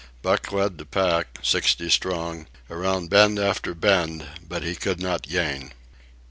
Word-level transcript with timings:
Buck 0.23 0.51
led 0.51 0.79
the 0.79 0.85
pack, 0.87 1.37
sixty 1.43 1.87
strong, 1.91 2.47
around 2.71 3.11
bend 3.11 3.37
after 3.37 3.75
bend, 3.75 4.25
but 4.41 4.63
he 4.63 4.73
could 4.73 4.99
not 4.99 5.29
gain. 5.29 5.73